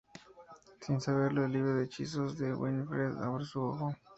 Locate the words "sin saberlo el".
0.79-1.51